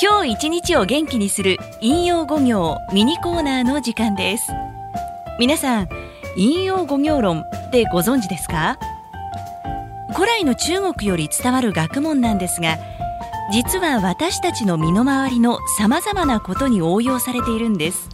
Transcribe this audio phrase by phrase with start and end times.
[0.00, 4.52] 今日一日を元気にする引用語行ミニコーナーの時間です。
[5.40, 5.88] 皆さん
[6.36, 8.78] 引用語行論ってご存知ですか？
[10.14, 12.78] 古来の中国より伝わる学問なんですが
[13.52, 18.08] 実は私たちの身の回りのさまざまなことに応用されているんです。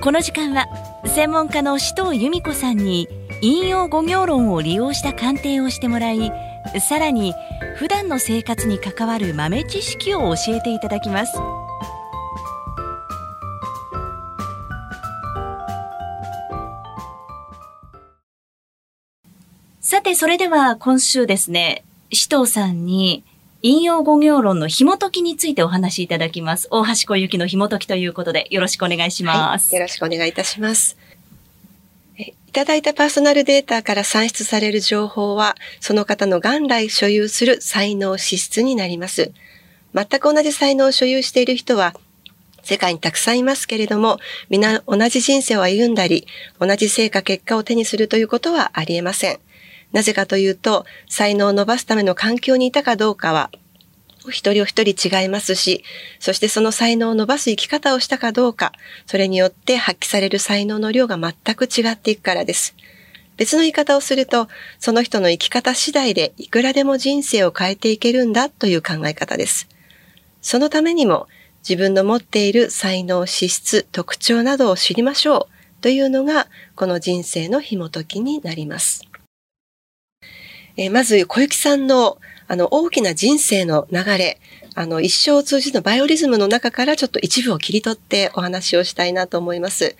[0.00, 0.68] この時間は
[1.04, 3.08] 専門家の紫藤由美子さんに
[3.42, 6.32] 引用語行論を利用した鑑定をしてもらい
[6.80, 7.34] さらに
[7.74, 11.32] 普段の生活に関わる豆知識を教えていただきます
[19.80, 23.24] さてそれでは今週ですね紫藤さんに
[23.62, 26.68] 引用語行論の紐解きについてお話しいただきます。
[26.70, 29.74] 大橋小雪の紐解きということでよろしくお願いします。
[29.74, 30.98] はい、よろしくお願いいたします。
[32.54, 39.32] いただいたパーソナルデータから算出される情報は、その方の元来所有する才能資質になります。
[39.92, 41.96] 全く同じ才能を所有している人は、
[42.62, 44.20] 世界にたくさんいますけれども、
[44.50, 46.28] 皆同じ人生を歩んだり、
[46.60, 49.40] 同じ成果結果を手にするということはありえません。
[49.90, 53.50] なぜかというと、才能を伸ばすための環境にいたかどうかは、
[54.26, 55.84] お一人お一人違いますし、
[56.18, 58.72] そしてその才能を伸ばす生き方をしたかどうか、
[59.06, 62.74] それによって発揮される才能の量が全く違っていくからです。
[63.36, 64.48] 別の言い方をすると、
[64.78, 69.68] その人の生き方次第でいくらでも人生を変えていけるんだという考え方です。
[70.40, 71.28] そのためにも、
[71.68, 79.02] 自分の持っている才能、資質、特徴などを知りましょうというのが、この人生の紐解きになります。
[80.76, 84.40] え、まず、小雪さんのあの大きな人生の流れ、
[84.74, 89.96] あの一生を通じてのバイオリズムの中からちょっと一部を切り取ってお話をしたいなと思います。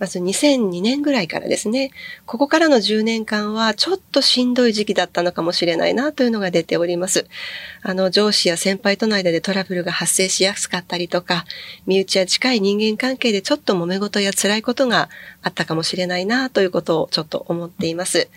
[0.00, 1.90] まず2002年ぐらいからですね、
[2.24, 7.26] ここからの10年間はちょっとしんどい時期だったのかもしれないなというのが出ております。
[7.82, 11.44] あの上司や先輩との間でトラブルが発生しやすかったりとか、
[11.86, 15.10] 身内や近い人間関係でちょっと揉め事や辛いことが
[15.42, 18.30] あったかもしれないなということをちょっと思っています。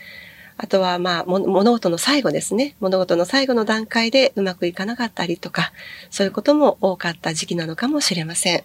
[0.57, 2.75] あとは、まあ、物事の最後ですね。
[2.79, 5.71] 物事の最後の段階でうまくいかなかったりとか、
[6.09, 8.63] そういうことも多かった時期なのかもしれません。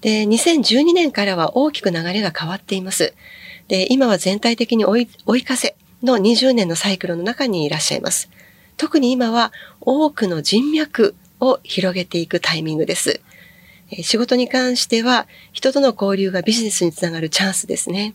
[0.00, 3.14] で、2012年からは大きく流れが変わっています。
[3.68, 8.30] で、今は全体的に追い追い風の20年のサイクルの中にいらっしゃいます。
[8.76, 13.20] 特に今は多くの人脈を広げていくタイミングです。
[14.02, 18.14] 仕事に関しては人との交流がビジネスにつながるチャンスですね。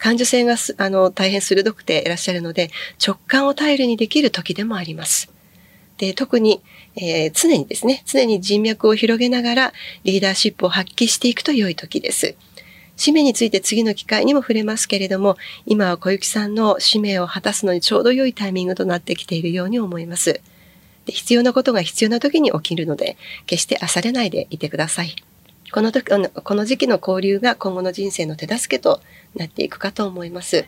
[0.00, 2.70] 感受性があの大変鋭くていらっしゃるので、
[3.06, 5.30] 直感を頼りにできる時でもあります。
[5.98, 6.62] で特に、
[6.96, 9.72] えー、常にですね、常に人脈を広げながら
[10.02, 12.34] リーダーシップを発揮していくと良い時です。
[12.96, 20.40] 使命について次の機会にも触れますけれども、今は小雪さんの使命を果たすのにちょうど良いタイミングとなってきているように思います。
[21.04, 25.14] で必要なことが必要な時に起きるので、決して焦れないでいてください。
[25.72, 29.00] この時、この時期の交流が今後の人生の手助けと
[29.36, 30.66] なっていくかと思います。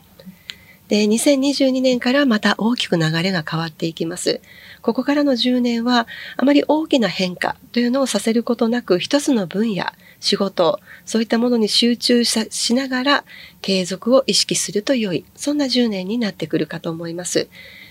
[0.88, 4.40] で、2022年からまた大きく流れが変わっていきます。
[4.82, 9.86] ここからの10年はあまり大きな変化というのをさせることなく一つの分野、
[10.20, 13.24] 仕事、そういったものに集中しながら
[13.60, 17.48] 継続を意識すると良い、そんな10年になってくるかと思います。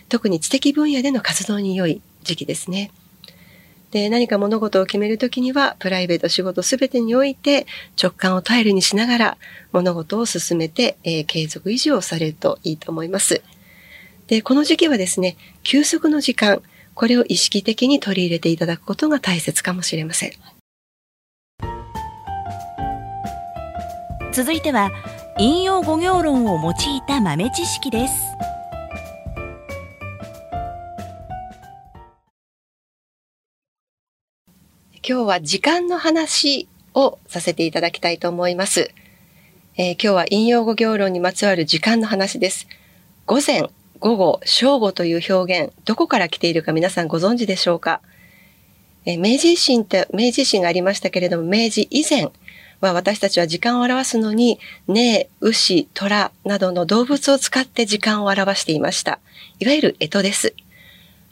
[0.08, 2.92] 特に知的分野での活動に良い時期ですね。
[3.92, 7.68] で、何か物事を決めるときには、プライベート、仕事すべてにおいて
[8.02, 9.38] 直感を頼りにしながら
[9.74, 13.42] 物事を進めて、えー、継続維持をされるといいと思います。
[14.28, 16.62] で、この時期はですね、休息の時間、
[16.94, 20.32] これを意識的に取り入れていただくことが大切かもしれません。
[24.32, 24.90] 続いては、
[25.38, 26.76] 引用語行論を用い
[27.06, 28.14] た豆知識です。
[35.12, 38.94] 今日は時間の話をさせていただきたいと思います。
[39.76, 42.66] えー、今日は引用語行論にまつわる時間の話です。
[43.26, 43.70] 午前、
[44.00, 48.00] 午後、正午という表現、どこから来ているか皆さんご存知でしょうか、
[49.04, 52.32] えー、明治維新って明治維新がありましたけれども、明治以前
[52.80, 59.20] は私たちは時間を表すのに、ね牛、虎などの動物を使って時間を表していました。
[59.60, 60.54] いわゆる干支です。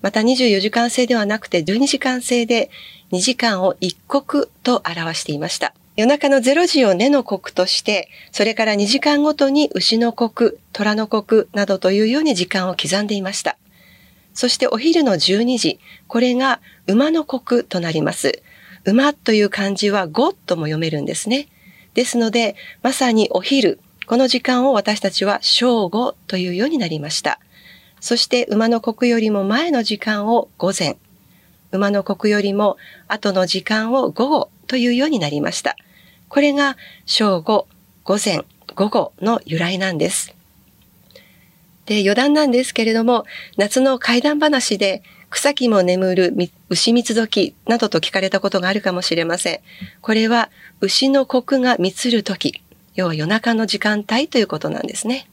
[0.01, 2.69] また24時間制ではなくて12時間制で
[3.11, 5.73] 2時間を一刻と表していました。
[5.95, 13.57] 夜中の0時を根の刻として、それから2時間ごとに牛の刻、虎の刻などというように時間を刻んでいました。
[14.33, 18.41] そしてお昼の12時、これが馬の刻となります。
[18.85, 21.49] 馬という漢字はゴとも読めるんですね。
[21.95, 27.41] ですので、まさにお昼、この時間を私たちは正午というようになりました。
[28.01, 30.97] そして馬の刻よりも前の時間を午前、
[31.71, 35.75] 馬の刻よりも後の時間を午後というようになりました。
[36.27, 37.67] これが正午、
[38.03, 38.43] 午前、
[38.75, 40.33] 午後の由来なんです。
[41.85, 43.25] で、余談なんですけれども、
[43.57, 46.35] 夏の怪談話で草木も眠る
[46.69, 49.59] 牛蜜時などと聞かれたことがあるかもしれません。
[50.01, 50.49] これは
[50.81, 52.61] 牛の刻が満つる時、
[52.95, 55.27] 要は夜中の時間帯ということなんですね。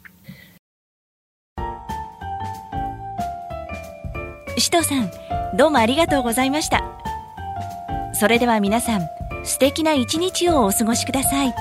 [4.67, 5.13] 首藤さん、
[5.57, 6.83] どうもありがとうございました。
[8.13, 9.09] それでは皆さん、
[9.45, 11.55] 素敵な一日をお過ごしください。